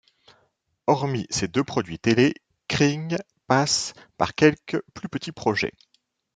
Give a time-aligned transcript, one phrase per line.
[0.87, 2.33] Hormis ces deux produits télé,
[2.67, 5.73] Kring passe par quelques plus petits projets...